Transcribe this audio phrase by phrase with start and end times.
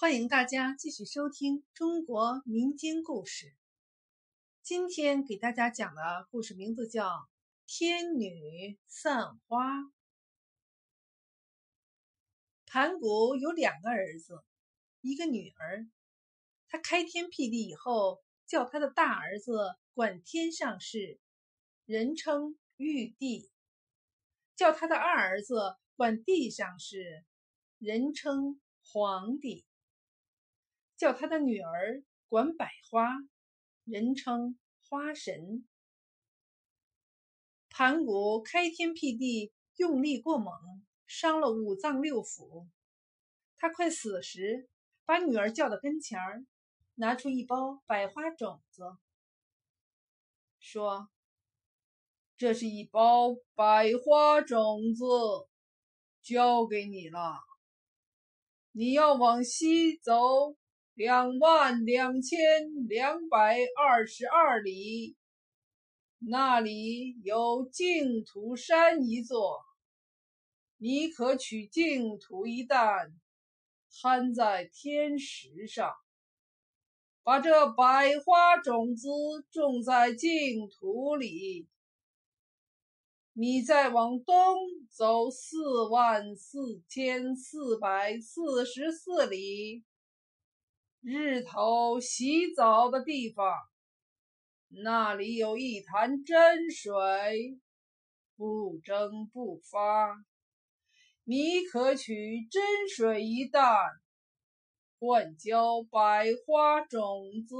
[0.00, 3.54] 欢迎大家继续收听中国民间故事。
[4.62, 7.06] 今天给大家讲的故事名字叫
[7.66, 9.80] 《天女散花》。
[12.64, 14.42] 盘古有两个儿子，
[15.02, 15.86] 一个女儿。
[16.70, 21.20] 他开天辟地以后，叫他的大儿子管天上事，
[21.84, 23.50] 人称玉帝；
[24.56, 27.22] 叫他的二儿子管地上事，
[27.76, 29.66] 人称皇帝。
[31.00, 33.08] 叫他的女儿管百花，
[33.84, 35.66] 人称花神。
[37.70, 40.52] 盘古开天辟地用力过猛，
[41.06, 42.68] 伤了五脏六腑。
[43.56, 44.68] 他快死时，
[45.06, 46.44] 把女儿叫到跟前儿，
[46.96, 48.82] 拿出一包百花种子，
[50.58, 51.08] 说
[52.36, 55.06] ：“这是一包百花种子，
[56.20, 57.38] 交给你了。
[58.72, 60.12] 你要往西走。”
[61.00, 62.38] 两万两千
[62.86, 65.16] 两百二十二里，
[66.18, 69.62] 那里有净土山一座，
[70.76, 73.18] 你可取净土一担，
[74.02, 75.90] 摊在天石上，
[77.22, 79.08] 把这百花种子
[79.50, 81.66] 种在净土里。
[83.32, 84.36] 你再往东
[84.90, 89.82] 走四万四千四百四十四里。
[91.02, 93.54] 日头洗澡的地方，
[94.68, 97.58] 那里有一潭真水，
[98.36, 100.14] 不蒸不发。
[101.24, 103.64] 你可取真水一担，
[104.98, 107.56] 灌浇百花种子，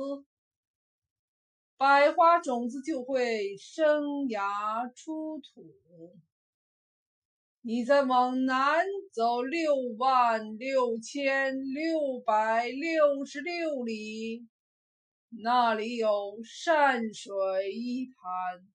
[1.78, 6.14] 百花种子就会生芽出土。
[7.62, 14.48] 你再往南走六万六千六百六十六里，
[15.28, 18.66] 那里有善水一潭，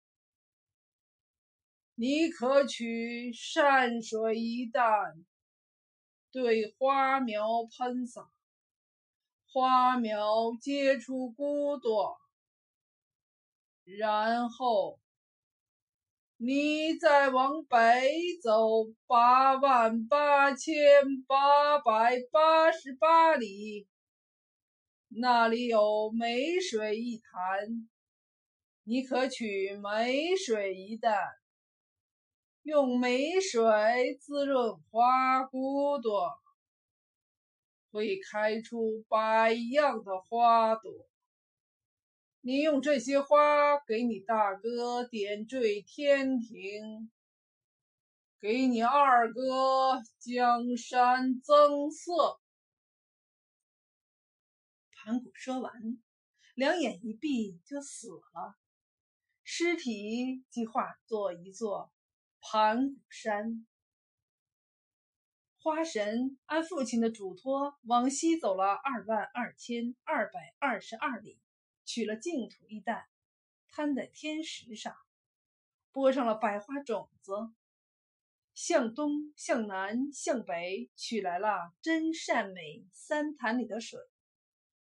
[1.96, 5.26] 你可取善水一担，
[6.32, 8.30] 对花苗喷洒，
[9.52, 12.20] 花苗结出骨朵，
[13.84, 15.00] 然后。
[16.38, 17.78] 你再往北
[18.44, 20.76] 走八万八千
[21.26, 23.88] 八百八十八里，
[25.08, 27.90] 那里有美水一潭，
[28.84, 31.18] 你可取美水一担，
[32.64, 36.34] 用美水滋润花骨朵，
[37.94, 40.92] 会开出百样的花朵。
[42.48, 47.12] 你用这些花给你大哥点缀天庭，
[48.40, 52.40] 给你二哥江山增色。
[54.92, 55.74] 盘古说完，
[56.54, 58.56] 两眼一闭就死了，
[59.44, 61.92] 尸体即化作一座
[62.42, 63.66] 盘古山。
[65.58, 71.40] 花神按父亲的嘱托，往西走了二万二千二百二十二里。
[71.86, 73.06] 取了净土一担，
[73.70, 74.96] 摊在天石上，
[75.92, 77.32] 播上了百花种子。
[78.54, 84.00] 向东、向南、向北取来了真善美三潭里的水，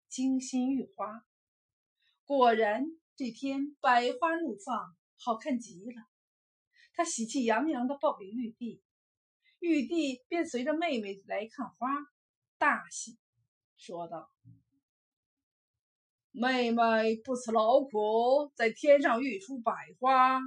[0.07, 1.25] 精心育花。
[2.23, 2.85] 果然，
[3.17, 6.07] 这天百花怒放，好看极了。
[6.93, 8.81] 他喜气洋洋地报给玉帝，
[9.59, 11.89] 玉帝便随着妹妹来看花，
[12.57, 13.19] 大喜，
[13.75, 14.31] 说道。
[16.39, 20.39] 妹妹不辞劳苦，在天上育出百花，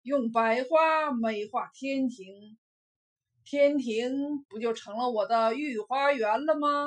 [0.00, 2.56] 用百花美化天庭，
[3.44, 6.86] 天庭不就成了我的御花园了吗？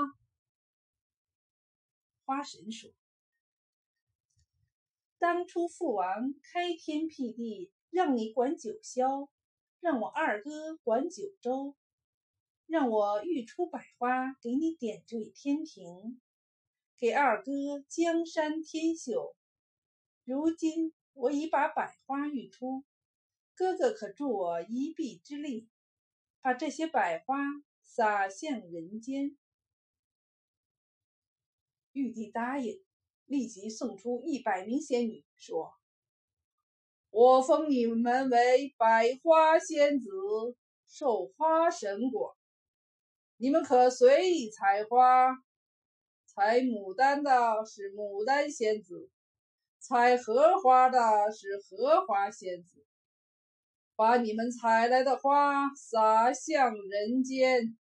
[2.25, 2.89] 花神说
[5.19, 9.29] ：“当初父王开天辟地，让你管九霄，
[9.79, 11.75] 让我二哥管九州，
[12.65, 16.19] 让我育出百花，给你点缀天庭。”
[16.99, 17.51] 给二哥
[17.87, 19.33] 江山添秀，
[20.25, 22.83] 如今我已把百花育出，
[23.55, 25.69] 哥哥可助我一臂之力，
[26.41, 27.37] 把这些百花
[27.81, 29.37] 洒向人间。
[31.93, 32.83] 玉帝答应，
[33.23, 35.73] 立即送出一百名仙女，说
[37.11, 40.09] ：“我封你们为百花仙子，
[40.85, 42.37] 授花神果，
[43.37, 45.41] 你们可随意采花。”
[46.31, 47.31] 采牡丹的
[47.65, 49.09] 是牡丹仙子，
[49.79, 50.99] 采荷花的
[51.31, 52.85] 是荷花仙子，
[53.95, 57.75] 把你们采来的花洒向人间。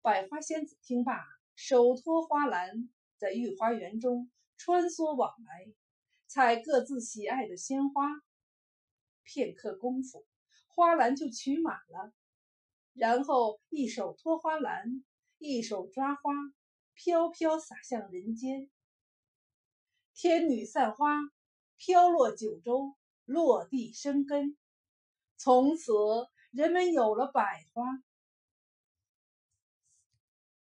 [0.00, 1.22] 百花仙子听罢，
[1.54, 2.88] 手托花篮，
[3.18, 5.70] 在御花园中穿梭往来，
[6.26, 8.08] 采各自喜爱的鲜花。
[9.22, 10.24] 片刻功夫，
[10.66, 12.14] 花篮就取满了。
[12.94, 15.04] 然后一手托花篮，
[15.42, 16.20] 一手抓花，
[16.92, 18.70] 飘飘洒向人间。
[20.14, 21.16] 天女散花，
[21.78, 22.94] 飘落九州，
[23.24, 24.58] 落地生根。
[25.38, 25.94] 从此，
[26.50, 27.82] 人们有了百花。